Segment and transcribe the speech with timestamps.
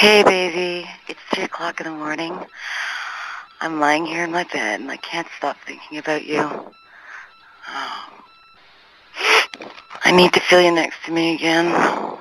[0.00, 0.88] Hey, baby.
[1.08, 2.34] It's 3 o'clock in the morning.
[3.60, 6.40] I'm lying here in my bed and I can't stop thinking about you.
[7.68, 8.08] Oh.
[10.02, 11.66] I need to feel you next to me again.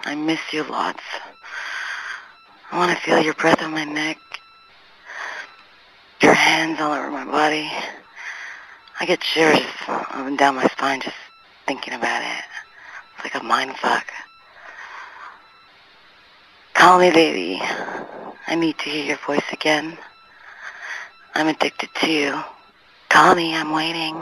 [0.04, 1.06] I miss you lots.
[2.70, 4.18] I want to feel your breath on my neck.
[6.22, 7.72] Your hands all over my body.
[9.00, 11.16] I get shivers up and down my spine just
[11.66, 12.44] thinking about it.
[13.16, 14.06] It's like a mind fuck.
[16.80, 17.60] Call me, baby.
[18.48, 19.98] I need to hear your voice again.
[21.36, 22.42] I'm addicted to you.
[23.10, 24.16] Call me, I'm waiting.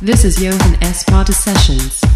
[0.00, 1.04] This is Johan S.
[1.04, 2.15] Party Sessions.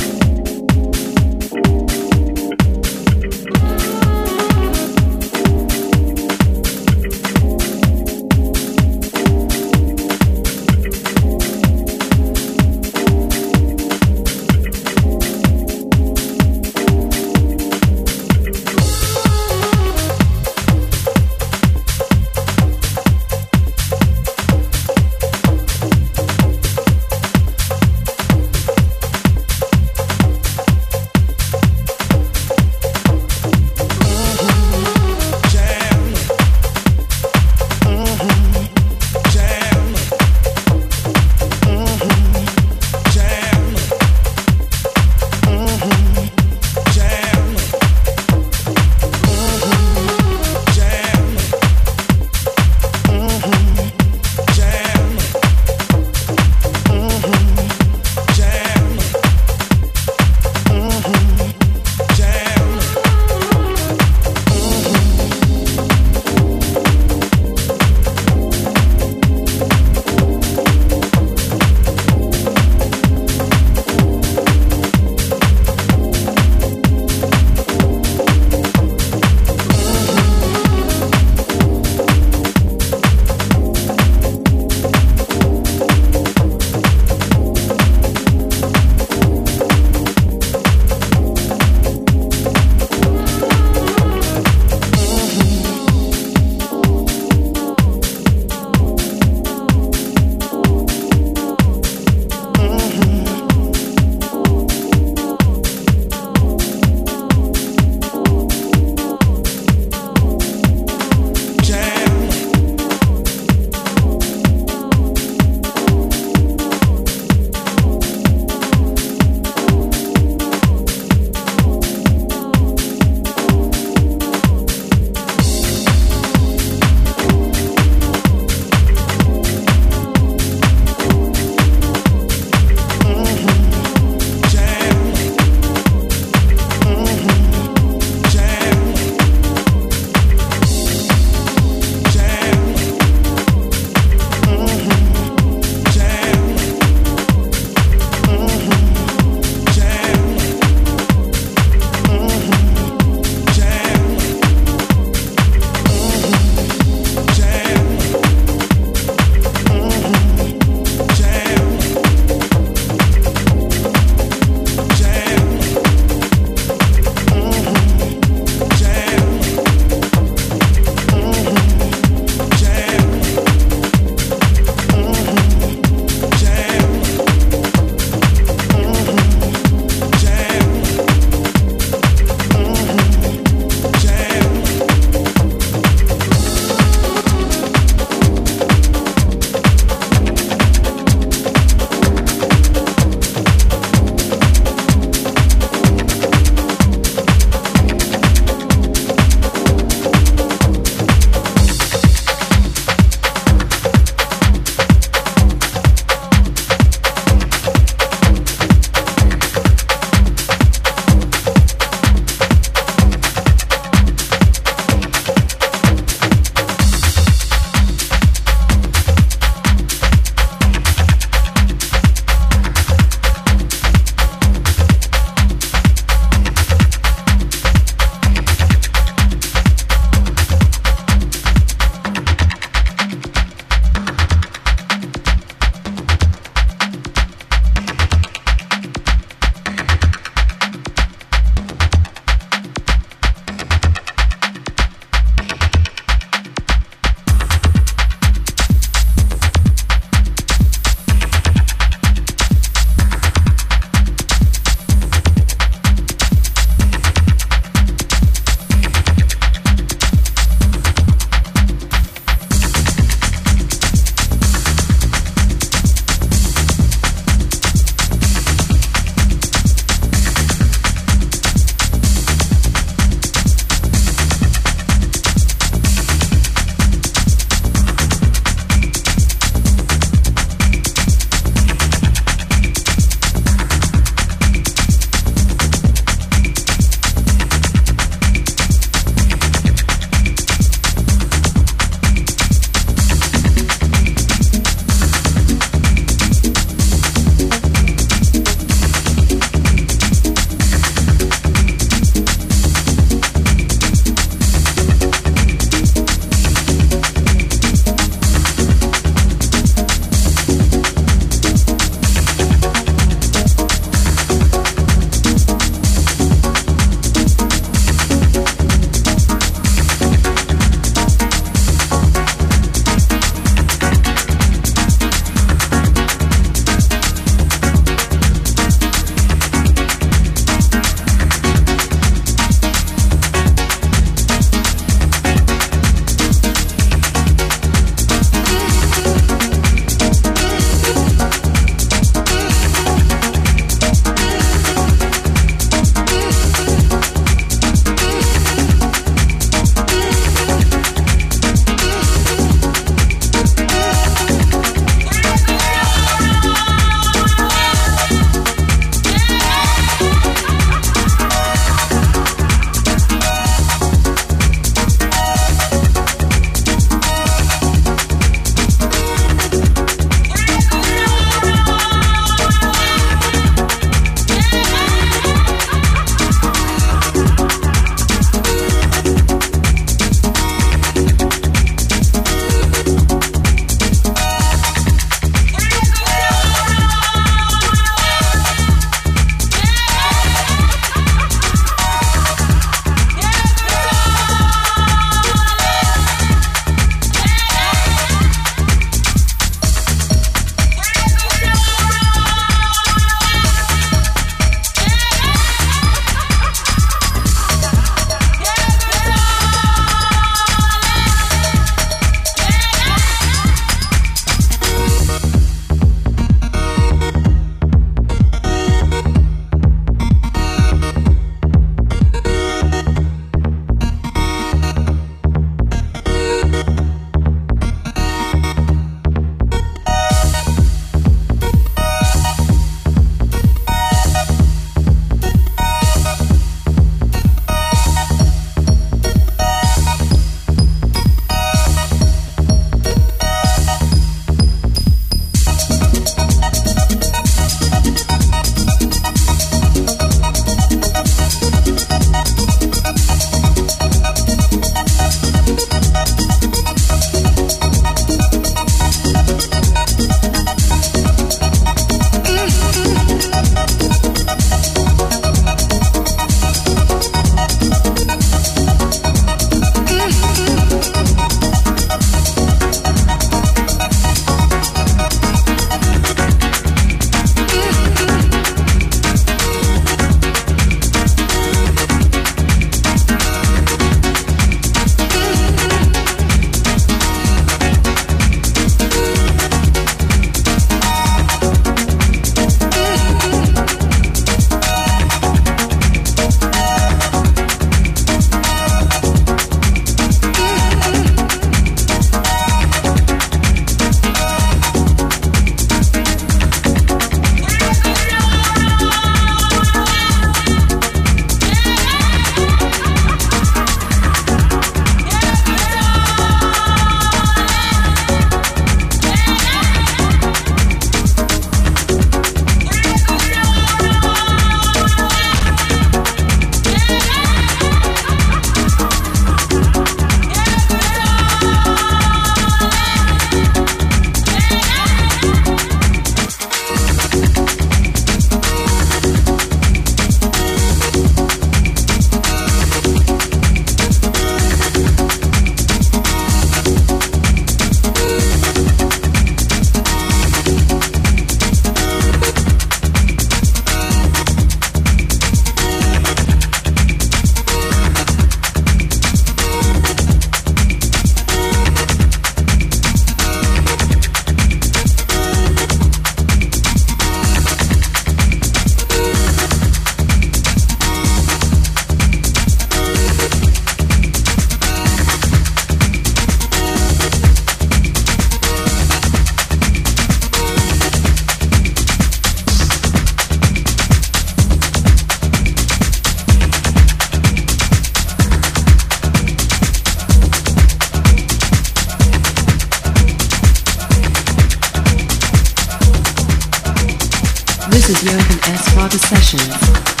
[597.89, 598.67] Is Johan S.
[598.73, 600.00] Vata Sessions.